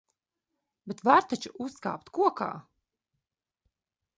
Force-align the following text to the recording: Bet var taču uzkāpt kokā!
Bet 0.91 1.01
var 1.09 1.27
taču 1.33 1.53
uzkāpt 1.65 2.09
kokā! 2.19 2.49